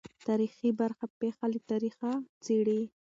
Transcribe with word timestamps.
تاریخي 0.27 0.69
برخه 0.81 1.05
پېښه 1.19 1.45
له 1.53 1.59
تاریخه 1.69 2.09
څېړي. 2.43 2.79